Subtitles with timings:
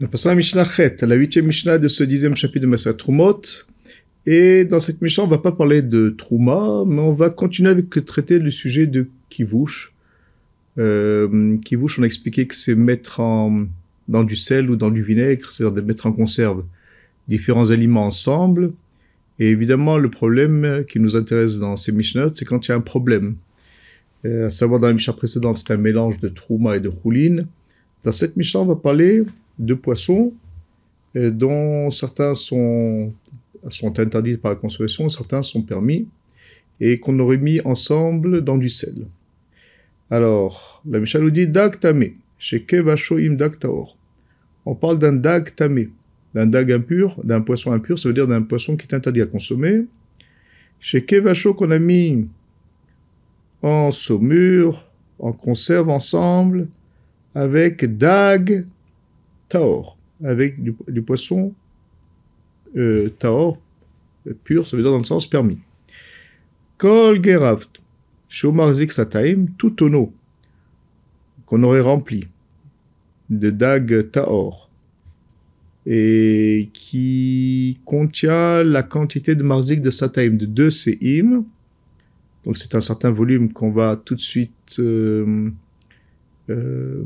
[0.00, 2.94] Nous passons à la Mishnah Chet, la huitième Mishnah de ce dixième chapitre de Massa
[2.94, 3.42] Trumot.
[4.24, 7.90] Et dans cette Mishnah, on va pas parler de Trouma, mais on va continuer avec
[8.06, 9.92] traiter le sujet de Kivouche.
[10.78, 13.66] Euh, Kivouche, on a expliqué que c'est mettre en,
[14.08, 16.64] dans du sel ou dans du vinaigre, c'est-à-dire de mettre en conserve
[17.28, 18.70] différents aliments ensemble.
[19.38, 22.76] Et évidemment, le problème qui nous intéresse dans ces Mishnahs, c'est quand il y a
[22.76, 23.34] un problème.
[24.24, 27.44] Euh, à savoir, dans la Mishnah précédente, c'était un mélange de Trouma et de Choulin.
[28.02, 29.20] Dans cette Mishnah, on va parler
[29.60, 30.32] de poissons
[31.16, 33.12] euh, dont certains sont,
[33.68, 36.08] sont interdits par la consommation, certains sont permis,
[36.80, 39.06] et qu'on aurait mis ensemble dans du sel.
[40.08, 43.96] Alors, la Mishnah nous dit Dag tamé, chez Kevashoim dag taor.
[44.64, 45.90] On parle d'un dag tamé,
[46.34, 49.26] d'un dag impur, d'un poisson impur, ça veut dire d'un poisson qui est interdit à
[49.26, 49.86] consommer.
[50.80, 52.26] Chez Kevasho qu'on a mis
[53.62, 56.68] en saumure, en conserve ensemble,
[57.34, 58.64] avec dag
[59.50, 61.52] taor, avec du, poisson
[62.76, 63.58] euh, taor,
[64.44, 65.58] pur, ça veut dire dans le sens permis.
[66.78, 67.80] Kol geraft,
[68.30, 70.14] shomar sataim, tout tonneau
[71.44, 72.26] qu'on aurait rempli
[73.28, 74.70] de dag taor
[75.84, 81.44] et qui contient la quantité de marzik de sataim de 2 seim.
[82.44, 85.50] Donc c'est un certain volume qu'on va tout de suite euh,
[86.48, 87.02] euh,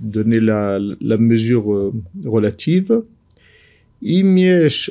[0.00, 1.92] donner la, la mesure euh,
[2.24, 3.02] relative.
[4.02, 4.90] Imiesh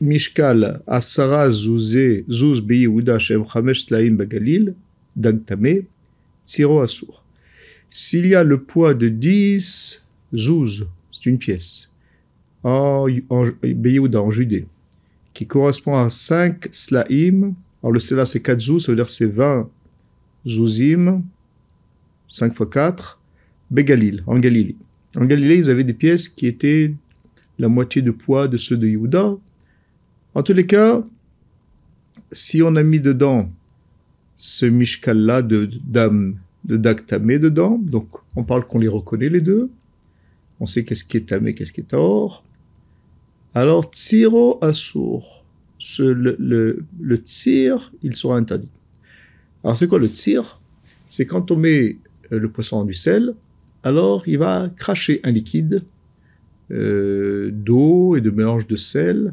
[0.00, 4.74] mishkal asara zouz beyehuda shem chamesh slaim bagalil
[5.16, 5.86] dagtame
[6.82, 7.22] asur.
[7.90, 11.94] S'il y a le poids de 10 zouz, c'est une pièce,
[12.62, 14.66] en, en en Judée,
[15.32, 19.26] qui correspond à 5 slaim, alors le cela c'est 4 zouz, ça veut dire c'est
[19.26, 19.70] 20
[20.46, 21.22] zouzim,
[22.28, 23.17] 5 fois 4,
[23.70, 24.76] Begalil, en Galilée.
[25.16, 26.94] En Galilée, ils avaient des pièces qui étaient
[27.58, 29.36] la moitié de poids de ceux de Yehuda.
[30.34, 31.04] En tous les cas,
[32.32, 33.50] si on a mis dedans
[34.36, 39.70] ce mishkal-là de dame de Daktamé dedans, donc on parle qu'on les reconnaît les deux,
[40.60, 42.44] on sait qu'est-ce qui est tamé, qu'est-ce qui est or.
[43.54, 45.44] Alors, tsiro assour,
[45.98, 47.22] le, le, le
[48.02, 48.68] il sera interdit.
[49.64, 50.60] Alors, c'est quoi le tir?
[51.06, 51.96] C'est quand on met
[52.32, 53.34] euh, le poisson dans du sel,
[53.82, 55.82] alors il va cracher un liquide
[56.70, 59.32] euh, d'eau et de mélange de sel,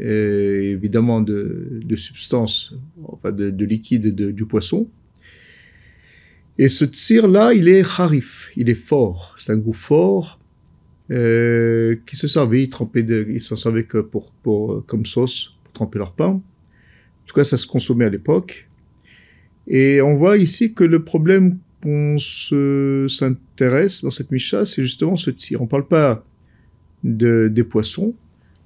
[0.00, 4.88] et évidemment de, substances, enfin de, liquide du poisson.
[6.58, 10.40] Et ce tir-là, il est harif, il est fort, c'est un goût fort
[11.10, 15.98] euh, qui se servait, ils, de, ils s'en servaient pour, pour, comme sauce pour tremper
[15.98, 16.28] leur pain.
[16.30, 16.42] En
[17.26, 18.68] tout cas, ça se consommait à l'époque.
[19.68, 25.30] Et on voit ici que le problème on s'intéresse dans cette Misha, c'est justement ce
[25.30, 25.60] tir.
[25.60, 26.24] On ne parle pas
[27.04, 28.14] de, des poissons.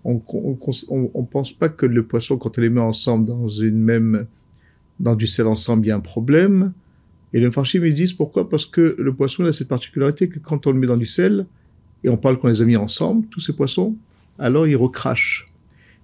[0.04, 4.26] On ne pense pas que le poisson, quand on les met ensemble dans une même,
[5.00, 6.72] dans du sel ensemble, il y a un problème.
[7.32, 8.48] Et les Farshim, ils disent pourquoi?
[8.48, 11.46] Parce que le poisson a cette particularité que quand on le met dans du sel,
[12.04, 13.96] et on parle qu'on les a mis ensemble, tous ces poissons,
[14.38, 15.46] alors ils recrachent.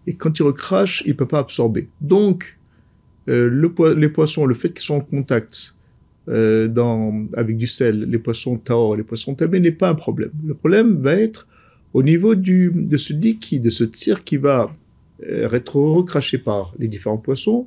[0.07, 1.89] Et quand ils recrachent, ils ne peuvent pas absorber.
[2.01, 2.59] Donc,
[3.29, 5.77] euh, le, les poissons, le fait qu'ils soient en contact
[6.29, 6.69] euh,
[7.35, 10.31] avec du sel, les poissons taor, les poissons tamés n'est pas un problème.
[10.45, 11.47] Le problème va être
[11.93, 14.75] au niveau de ce liquide, de ce tir qui va
[15.29, 17.67] euh, être recraché par les différents poissons.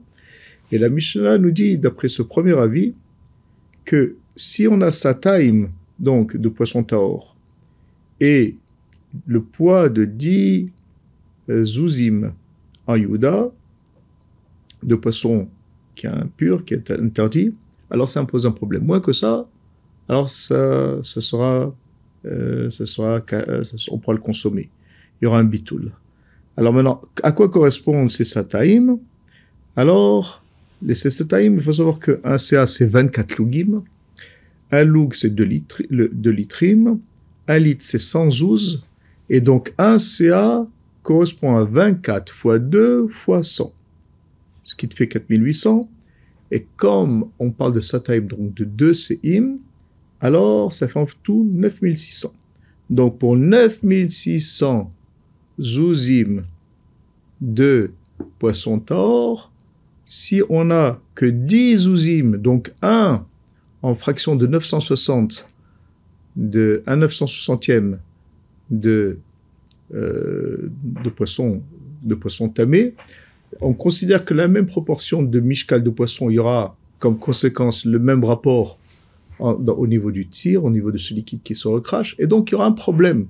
[0.71, 2.93] Et la Mishnah nous dit, d'après ce premier avis,
[3.85, 5.67] que si on a sa taille,
[5.99, 7.35] donc de poisson taor,
[8.19, 8.55] et
[9.27, 10.69] le poids de 10
[11.49, 12.33] euh, zouzim
[12.87, 13.51] en Yuda,
[14.81, 15.49] de poisson
[15.95, 17.53] qui est impur, qui est interdit,
[17.93, 18.83] alors ça impose un problème.
[18.83, 19.47] Moins que ça,
[20.09, 21.73] alors ça, ça sera,
[22.25, 24.69] euh, ça sera, euh, on pourra le consommer.
[25.21, 25.91] Il y aura un bitoul.
[26.57, 28.97] Alors maintenant, à quoi correspondent ces sataïm
[29.75, 30.43] Alors,
[30.81, 33.83] les sataïm, il faut savoir qu'un CA, c'est 24 lougim.
[34.71, 36.99] Un loug, c'est 2 litres, 2 litrim.
[37.47, 38.83] Un litre, c'est 112.
[39.29, 40.65] Et donc, un CA
[41.03, 43.71] correspond à 24 fois 2 fois 100.
[44.63, 45.87] Ce qui te fait 4800.
[46.53, 49.57] Et comme on parle de Sataïm, donc de 2 Seim,
[50.21, 52.31] alors ça fait en tout 9600.
[52.91, 54.93] Donc pour 9600
[55.59, 56.43] zouzim
[57.41, 57.89] de
[58.37, 59.51] poisson tort,
[60.05, 63.25] si on n'a que 10 zouzim, donc 1
[63.81, 65.47] en fraction de 960,
[66.35, 67.95] de 1 960e
[68.69, 69.17] de,
[69.91, 71.63] euh, de poisson
[72.03, 72.93] de poisson tamé,
[73.61, 77.85] on considère que la même proportion de mishkal de poisson, il y aura comme conséquence
[77.85, 78.79] le même rapport
[79.39, 82.53] au niveau du tir, au niveau de ce liquide qui se recrache, et donc il
[82.53, 83.27] y aura un problème.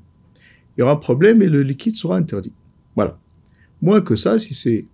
[0.77, 2.53] il y aura un problème et le liquide sera interdit.
[2.95, 3.17] Voilà.
[3.81, 4.85] Moins que ça, si c'est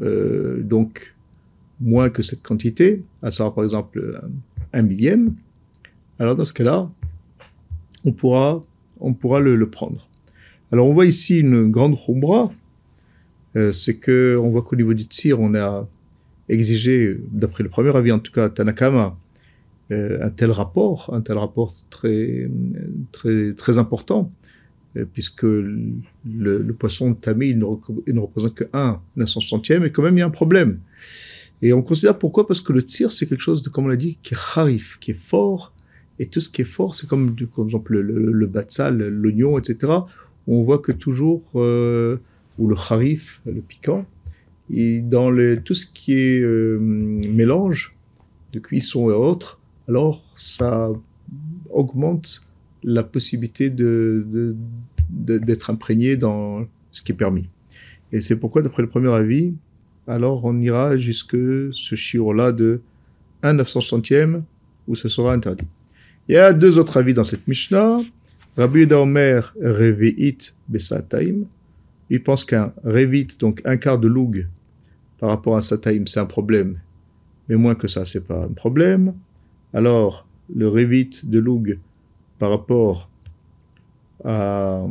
[0.00, 1.14] euh, donc
[1.80, 4.20] moins que cette quantité, à savoir par exemple
[4.72, 5.34] un millième,
[6.18, 6.90] alors dans ce cas-là,
[8.04, 8.60] on pourra,
[9.00, 10.08] on pourra le, prendre.
[10.72, 12.46] Alors on voit ici une grande euh,
[13.72, 15.88] c'est que on voit qu'au niveau du tir, on a
[16.48, 19.16] exigé, d'après le premier avis en tout cas, Tanakama,
[19.92, 22.48] euh, un tel rapport, un tel rapport très,
[23.10, 24.32] très, très important,
[24.96, 30.16] euh, puisque le, poisson Tamé, il ne, représente que 1 900 centième, et quand même
[30.16, 30.78] il y a un problème.
[31.62, 33.96] Et on considère pourquoi Parce que le tir, c'est quelque chose, de, comme on l'a
[33.96, 35.74] dit, qui est harif, qui est fort,
[36.20, 39.92] et tout ce qui est fort, c'est comme, par exemple le, le, batsal, l'oignon, etc.,
[40.46, 42.18] où on voit que toujours, euh,
[42.58, 44.04] ou le harif, le piquant,
[44.72, 45.30] et dans
[45.64, 47.94] tout ce qui est mélange
[48.52, 49.58] de cuisson et autres,
[49.88, 50.90] alors ça
[51.70, 52.42] augmente
[52.82, 54.54] la possibilité de,
[55.08, 57.48] d'être imprégné dans ce qui est permis.
[58.12, 59.54] Et c'est pourquoi, d'après le premier avis,
[60.06, 62.80] alors on ira jusque ce chiot-là de
[63.42, 64.44] 1 900 centième
[64.88, 65.66] où ce sera interdit.
[66.28, 68.00] Il y a deux autres avis dans cette Mishnah.
[68.56, 71.44] Rabbi Omer Reveit Besataim.
[72.10, 74.48] Il pense qu'un Revit, donc un quart de loug
[75.18, 76.80] par rapport à Sataim, c'est un problème.
[77.48, 79.14] Mais moins que ça, c'est pas un problème
[79.72, 81.78] alors le Revit de Loug
[82.38, 83.08] par rapport
[84.24, 84.86] à,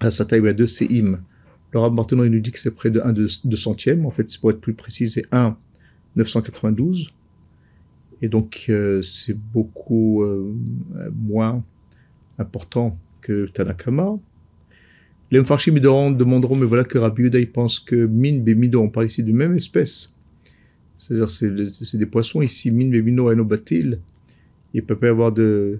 [0.00, 1.20] à sa taille de Seim,
[1.72, 4.06] le Rav Martineau nous dit que c'est près de 1 de, centième.
[4.06, 5.56] En fait, pour être plus précis, c'est 1
[6.14, 7.08] 992.
[8.22, 10.54] Et donc, euh, c'est beaucoup euh,
[11.14, 11.62] moins
[12.38, 14.14] important que Tanakama.
[15.30, 19.06] Les Mfarshim demanderont, mais voilà que Rabbi Yuda, il pense que Min, Bemido, on parle
[19.06, 20.16] ici de même espèce.
[20.98, 23.98] C'est-à-dire, c'est des poissons ici, mine, bébino, anobatil.
[24.72, 25.78] Il ne peut pas y avoir de,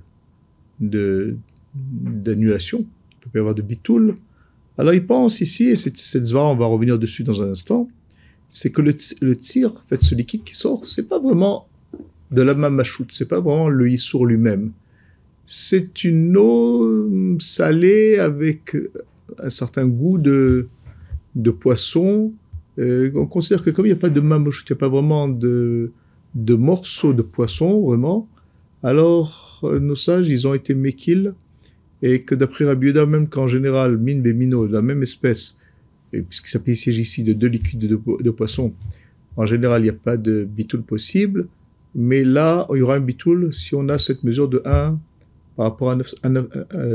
[0.81, 2.79] d'annulation.
[2.79, 4.15] il ne peut pas y avoir de bitoul.
[4.79, 7.89] Alors, il pense ici, et cette, cette on va revenir dessus dans un instant,
[8.51, 8.95] c'est que le,
[9.37, 11.67] tir, en fait, ce liquide qui sort, c'est pas vraiment
[12.31, 14.73] de la mamachout, c'est pas vraiment le issour lui-même.
[15.47, 18.77] C'est une eau salée avec
[19.43, 20.67] un certain goût de,
[21.35, 22.33] de poisson,
[22.79, 24.89] euh, on considère que comme il n'y a pas de mamouche, il n'y a pas
[24.89, 25.93] vraiment de,
[26.35, 28.29] de morceaux de poisson, vraiment,
[28.83, 31.33] alors euh, nos sages, ils ont été méquils,
[32.03, 35.59] et que d'après Rabbi même qu'en général, mine des de la même espèce,
[36.29, 38.73] puisqu'il s'agit ici de deux liquides de, de, poisson,
[39.37, 41.49] en général, il n'y a pas de bitoul possible,
[41.95, 44.99] mais là, il y aura un bitoul si on a cette mesure de 1
[45.57, 45.99] par rapport à,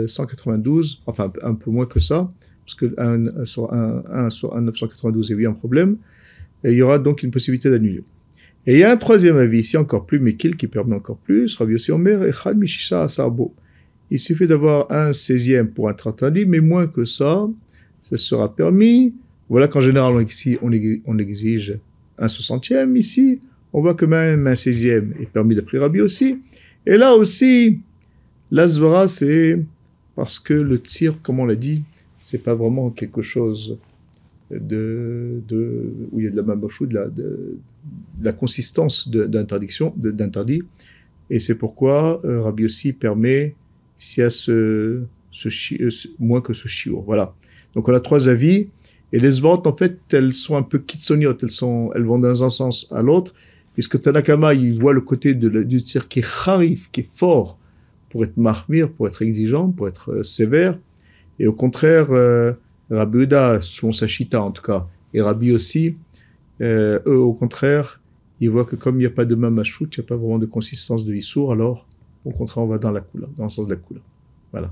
[0.08, 2.30] 192, enfin un peu moins que ça,
[2.66, 5.98] parce que 1 sur 1, sur 1 992 est oui un problème,
[6.64, 8.04] il y aura donc une possibilité d'annuler.
[8.68, 11.56] Et il y a un troisième avis ici encore plus méquil qui permet encore plus,
[11.56, 13.54] Rabbi Yossi Omer et Chad Mishisha Asarbo.
[14.12, 17.48] Il suffit d'avoir un 16e pour un interdit, mais moins que ça,
[18.04, 19.16] ce sera permis.
[19.50, 21.80] Voilà qu'en général, ici, on exige
[22.20, 22.96] un 60e.
[22.98, 23.40] Ici,
[23.74, 26.40] on voit que même un 16e est permis d'après Rabbi aussi.
[26.86, 27.80] Et là aussi,
[28.52, 29.60] l'Azvara, c'est
[30.16, 31.84] parce que le tir, comme on l'a dit,
[32.20, 33.78] c'est pas vraiment quelque chose
[34.52, 37.58] de, de, où il y a de la mamachou, de la, de,
[38.22, 40.64] la consistance d'interdiction, d'interdit.
[41.30, 43.56] Et c'est pourquoi euh, Rabbi aussi permet,
[43.98, 45.02] si à ce,
[45.32, 45.48] ce,
[45.82, 45.90] euh,
[46.20, 47.04] moins que ce chiour.
[47.04, 47.34] Voilà.
[47.74, 48.68] Donc on a trois avis.
[49.14, 51.44] Et les ventes, en fait, elles sont un peu kitsoniotes.
[51.44, 53.34] Elles, sont, elles vont dans un sens à l'autre.
[53.74, 57.58] Puisque Tanakama, il voit le côté du tir qui est harif, qui est fort,
[58.12, 60.78] pour être marmire, pour être exigeant, pour être euh, sévère.
[61.40, 62.54] Et au contraire, euh,
[62.90, 65.96] Rabbi Uda, selon sa en tout cas, et Rabbi aussi,
[66.62, 68.02] euh, eux au contraire,
[68.40, 70.40] ils voient que comme il n'y a pas de mamachout, il n'y a pas vraiment
[70.40, 71.88] de consistance de issour, alors
[72.26, 74.04] au contraire on va dans la couleur, dans le sens de la couleur.
[74.52, 74.72] Voilà.